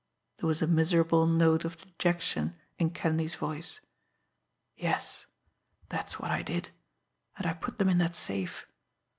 [0.39, 3.81] There was a miserable note of dejection in Kenleigh's voice.
[4.75, 5.27] "Yes;
[5.89, 6.69] that's what I did.
[7.37, 8.65] And I put them in that safe.